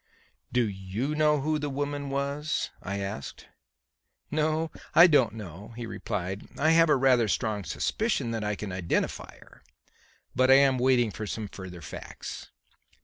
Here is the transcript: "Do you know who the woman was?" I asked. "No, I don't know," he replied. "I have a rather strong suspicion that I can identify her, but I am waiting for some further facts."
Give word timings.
"Do 0.51 0.67
you 0.67 1.13
know 1.13 1.41
who 1.41 1.59
the 1.59 1.69
woman 1.69 2.09
was?" 2.09 2.71
I 2.81 2.97
asked. 2.97 3.49
"No, 4.31 4.71
I 4.95 5.05
don't 5.05 5.33
know," 5.35 5.73
he 5.75 5.85
replied. 5.85 6.47
"I 6.59 6.71
have 6.71 6.89
a 6.89 6.95
rather 6.95 7.27
strong 7.27 7.63
suspicion 7.63 8.31
that 8.31 8.43
I 8.43 8.55
can 8.55 8.71
identify 8.71 9.37
her, 9.37 9.61
but 10.35 10.49
I 10.49 10.55
am 10.55 10.79
waiting 10.79 11.11
for 11.11 11.27
some 11.27 11.47
further 11.47 11.83
facts." 11.83 12.49